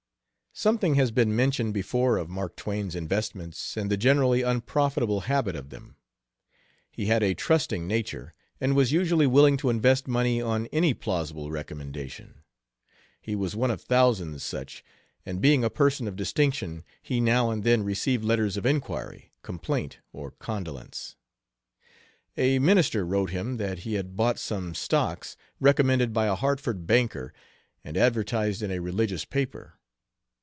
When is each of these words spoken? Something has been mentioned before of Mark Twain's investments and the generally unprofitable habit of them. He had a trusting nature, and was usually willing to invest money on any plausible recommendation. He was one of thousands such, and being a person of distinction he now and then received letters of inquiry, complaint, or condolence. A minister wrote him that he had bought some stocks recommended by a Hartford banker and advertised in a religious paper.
Something 0.53 0.95
has 0.95 1.11
been 1.11 1.33
mentioned 1.33 1.73
before 1.73 2.17
of 2.17 2.29
Mark 2.29 2.57
Twain's 2.57 2.93
investments 2.93 3.77
and 3.77 3.89
the 3.89 3.95
generally 3.95 4.41
unprofitable 4.41 5.21
habit 5.21 5.55
of 5.55 5.69
them. 5.69 5.95
He 6.91 7.05
had 7.05 7.23
a 7.23 7.33
trusting 7.33 7.87
nature, 7.87 8.33
and 8.59 8.75
was 8.75 8.91
usually 8.91 9.25
willing 9.25 9.55
to 9.57 9.69
invest 9.69 10.09
money 10.09 10.41
on 10.41 10.65
any 10.67 10.93
plausible 10.93 11.49
recommendation. 11.51 12.43
He 13.21 13.33
was 13.33 13.55
one 13.55 13.71
of 13.71 13.81
thousands 13.81 14.43
such, 14.43 14.83
and 15.25 15.39
being 15.39 15.63
a 15.63 15.69
person 15.69 16.05
of 16.05 16.17
distinction 16.17 16.83
he 17.01 17.21
now 17.21 17.49
and 17.49 17.63
then 17.63 17.81
received 17.83 18.25
letters 18.25 18.57
of 18.57 18.65
inquiry, 18.65 19.31
complaint, 19.43 19.99
or 20.11 20.31
condolence. 20.31 21.15
A 22.35 22.59
minister 22.59 23.05
wrote 23.05 23.29
him 23.29 23.55
that 23.55 23.79
he 23.79 23.93
had 23.93 24.17
bought 24.17 24.37
some 24.37 24.75
stocks 24.75 25.37
recommended 25.61 26.11
by 26.11 26.25
a 26.27 26.35
Hartford 26.35 26.85
banker 26.85 27.33
and 27.85 27.95
advertised 27.95 28.61
in 28.61 28.69
a 28.69 28.79
religious 28.81 29.23
paper. 29.23 29.75